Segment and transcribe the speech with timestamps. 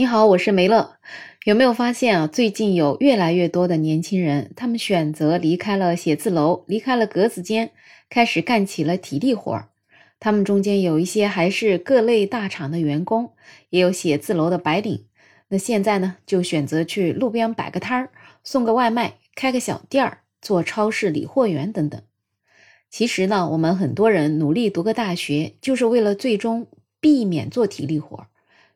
[0.00, 0.96] 你好，我是梅乐。
[1.44, 2.26] 有没有发现啊？
[2.26, 7.72] 最近有越来越多的年轻人，他们选择离开了写字楼，离开了格子间，
[8.08, 9.68] 开始干起了体力活儿。
[10.18, 13.34] 他们中间有一些还是各类大厂的员工，
[13.68, 15.04] 也有写字楼的白领。
[15.48, 18.10] 那现在呢，就选择去路边摆个摊儿，
[18.42, 22.00] 送个外卖，开个小店儿，做超市理货员等等。
[22.88, 26.68] 其实呢，我们很多人努力读个大学，就是为了最终
[27.02, 28.28] 避免做体力活儿。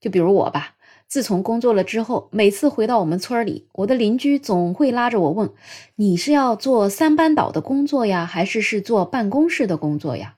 [0.00, 0.74] 就比如我吧。
[1.12, 5.50] 自从工作了之后，每次回到我们村里，我的邻居总会拉着我问
[5.96, 10.36] ：“你是要做三班倒的工作呀，还是是做办公室的工作呀？”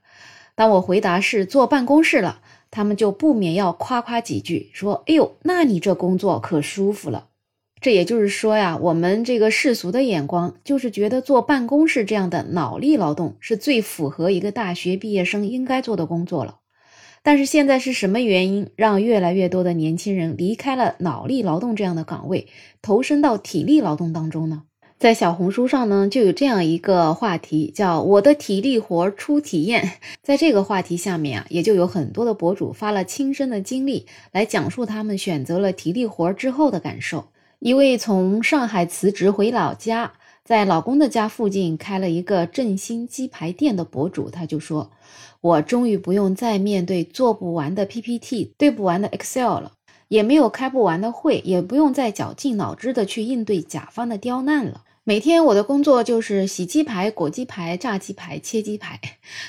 [0.57, 2.41] 当我回答是做办公室了，
[2.73, 7.29] 他们就不免要夸夸几句，说：“哎呦，那你这工作可舒服了。”
[7.81, 16.57] 这也就是说呀，我们这个世俗的眼光就是觉得做办公室这样的脑力劳动是最符合一个大学毕业生应该做的工作了。
[17.25, 22.49] 但是现在是什么原因让越来越多的年轻人离开了脑力劳动这样的岗位，
[22.83, 24.65] 投身到体力劳动当中呢？
[24.99, 29.93] 在小红书上呢，就有这样一个话题，叫“我的体力活初体验”。
[30.23, 37.29] 在这个话题下面啊，也就有很多的博主发了亲身的经历，来讲述他们选择了体力活之后的感受。
[37.59, 40.13] 一位从上海辞职回老家。
[40.45, 44.91] 在老公的家附近开了一个振兴鸡排店的博主，他就说
[45.41, 49.73] ：“我终于不用再面对做不完的 PPT、对不完的 Excel 了，
[50.09, 54.83] 也没有开不完的会，也不用再绞尽脑汁的去应对甲方的刁难了。
[55.03, 59.01] 每天我的工作就是洗鸡排、裹鸡排、炸鸡排、切鸡排。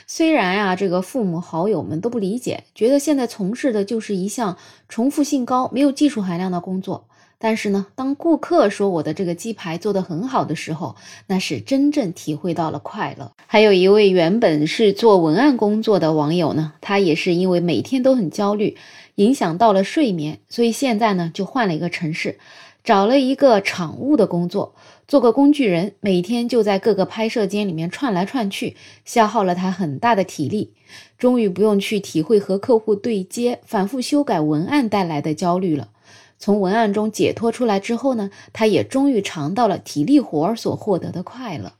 [0.07, 4.57] 虽然啊，这个父母好友们都不理解，觉得现在从事的就是一项
[4.87, 10.95] 重复性高、没有技术含量的工作。”但是呢，当顾客说我的这个鸡排做得很好的时候，
[11.27, 13.31] 那是真正体会到了快乐。
[13.45, 18.77] 还有一位原本是做文案工作的网友呢，他也是因为每天都很焦虑，
[19.15, 22.39] 影响到了睡眠，所以现在呢就换了一个城市，
[22.83, 24.73] 找了一个场务的工作，
[25.07, 30.73] 做个工具人，每天就在各个拍摄间里面串来串去，消耗了他很大的体力，
[31.17, 35.89] 终于不用去体会和客户对接、反复修改文案带来的焦虑了。
[36.37, 41.73] 从文案中解脱出来之后呢，他也终于尝到了体力活儿所获得的快乐。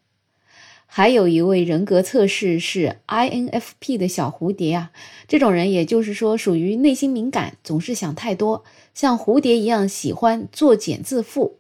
[0.88, 4.92] 还有一位人格测试是 INFP 的小蝴蝶啊，
[5.28, 11.54] 这种人也就是说属于内心敏感，总是想太多，像蝴蝶一样喜欢作茧自缚。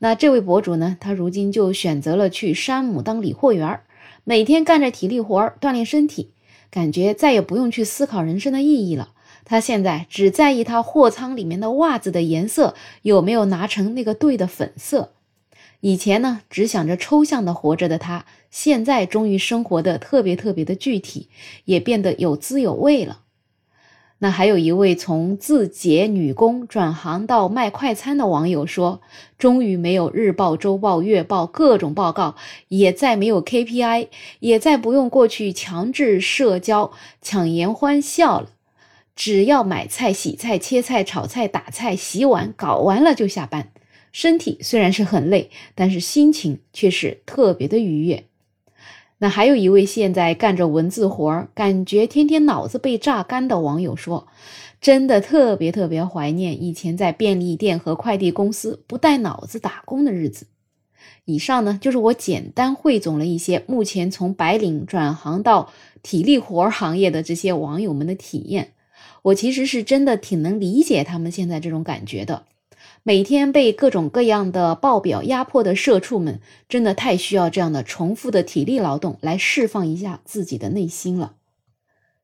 [0.00, 3.84] 那这位博主呢，他如今就选择了去山姆当理货员儿，
[4.24, 6.30] 每天干着体力活儿锻炼身体，
[6.70, 9.10] 感觉再也不用去思考人生的意义了。
[9.44, 15.12] 他现在只在意他货仓里面的袜子的颜色有没有拿成那个对的粉色。
[15.80, 21.28] 以前呢，只想着抽象的活着的他，现在终于生活的特别特别的具体，
[21.64, 23.20] 也变得有滋有味了。
[24.22, 29.00] 那还有一位从字节女工转行到卖快餐的网友说
[29.38, 32.36] ：“终于没有日报、周报、月报各种报告，
[32.68, 34.08] 也再没有 KPI，
[34.40, 38.50] 也再不用过去强制社交、强颜欢笑了。”
[39.20, 43.70] 只要买菜、洗菜、切菜、炒菜、打菜、洗碗，搞完了就下班。
[44.12, 48.24] 身体虽然是很累，但是心情却是特别的愉悦。
[49.18, 54.26] 那还有一位现在干着文字活儿，感觉天天脑子被榨干的网友说
[54.80, 60.46] ：“真的特别特别怀念以前在便利店和快递公司不带脑子打工的日子。”
[61.26, 65.70] 以上呢，就是我简单汇总了一些目前从白领转行到
[66.02, 68.72] 体力活行业的这些网友们的体验。
[69.22, 72.44] 我其实是真的挺能理解他们现在这种感觉的，
[73.02, 81.34] 每天被各种各样的报表压迫的社畜们，真的太需要这样的重复的体力劳动来释放一下自己的内心了。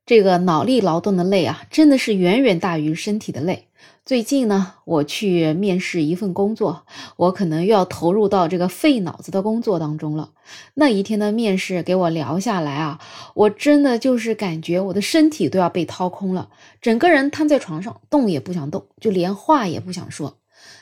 [0.06, 3.66] 这个脑力劳动的累啊，真的是远远大于身体的累。
[4.04, 6.86] 最近呢，我去面试一份工作，
[7.16, 10.30] 我可能又要投入到这个费脑子的工作当中了。
[10.74, 13.00] 那一天的面试给我聊下来啊，
[13.34, 16.50] 我真的就是感觉我的身体都要被掏空了，
[16.80, 20.38] 整个人瘫在床上，动也不想动，就连话也不想说。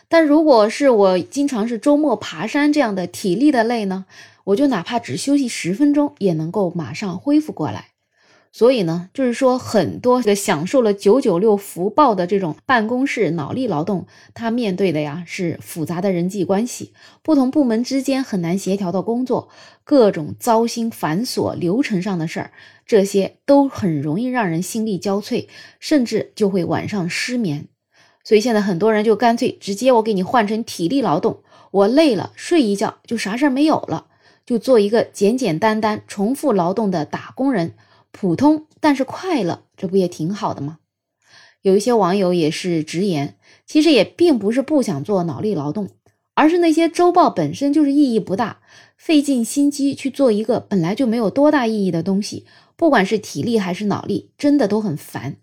[0.07, 4.05] 但如果是我经常是周末爬山这样的体力的累呢，
[4.45, 7.94] 我就哪怕只休息十分钟，也能够马上恢复过来。
[8.57, 16.93] 所以呢，就是说，很多的享受了九九六福报的这种办公室脑力劳动，他面对的呀是复杂的人际关系，
[17.25, 19.49] 不同部门之间很难协调的工作，
[19.83, 22.53] 各种糟心繁琐流程上的事儿，
[22.87, 25.49] 这些都很容易让人心力交瘁，
[25.81, 27.67] 甚至就会晚上失眠。
[28.23, 31.41] 所以现在很多人就干脆直接我给你换成体力劳动，
[31.73, 34.07] 我累了睡一觉就啥事儿没有了，
[34.47, 37.75] 就做一个简简单单重复劳动的打工人。
[38.17, 40.79] 普通但是快乐，这不也挺好的吗？
[41.63, 45.89] 有一些网友也是直言，其实也并不是不想做脑力劳动，
[46.35, 48.61] 而是那些周报本身就是意义不大，
[48.97, 52.47] 费尽心机去做一个本来就没有多大意义的东西，
[52.77, 55.39] 不管是体力还是脑力，真的都很烦。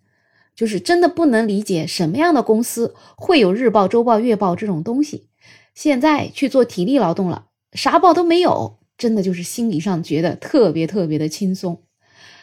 [0.56, 5.28] 就是真的不能理解什么样的公司会有日报、周报、月报这种东西。
[5.76, 11.82] 现在去做体力劳动了，啥报都没有，真的就是心理上觉得特别特别的轻松。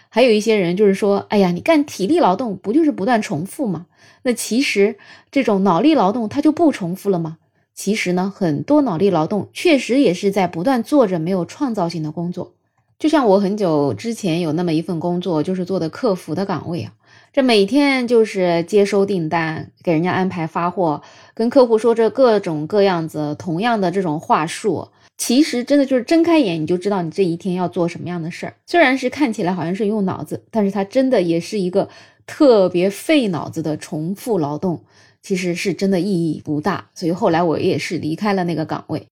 [0.08, 3.86] 还有一些人就是说，哎呀，你干体力劳动不就是不断重复吗？
[4.22, 4.96] 那其实
[5.30, 7.38] 这种脑力劳动它就不重复了吗？
[7.74, 12.54] 其实呢，很多脑力劳动确实也是在不断做着没有创造性的工作。
[12.98, 16.92] 就像我很久之前有那么一份工作，就是做的客服的岗位啊。
[17.32, 21.02] 这每天就是接收订单，给人家安排发货，
[21.34, 28.54] 跟客户说着各种各样子同样的这种话术，其实真的就是睁开眼你就知道你这一天要做什么样的事儿。
[28.64, 31.90] 虽然是看起来好像是用脑子，但是它真的也是一个
[32.26, 34.84] 特别费脑子的重复劳动，
[35.20, 36.88] 其实是真的意义不大。
[36.94, 39.06] 所以后来我也是离开了那个岗位。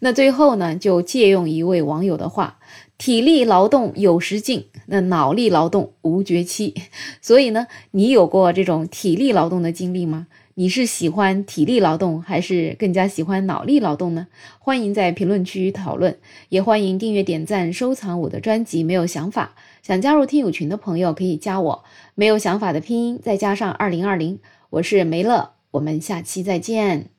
[0.00, 2.58] 那最后呢，就借用一位网友的话。
[2.96, 6.74] 体力劳动有时尽，那脑力劳动无绝期。
[7.20, 10.28] 所以呢，你有过这种体力劳动的经历吗？
[10.56, 14.28] 你是喜欢体力劳动，还是更加喜欢脑力劳动呢？
[14.60, 16.16] 欢迎在评论区讨论，
[16.48, 18.84] 也欢迎订阅、点赞、收藏我的专辑。
[18.84, 21.84] 没有想法，想加入听友群的朋友可以加我。
[22.14, 24.38] 没有想法的拼音再加上二零二零，
[24.70, 27.13] 我是梅乐，我们下期再见。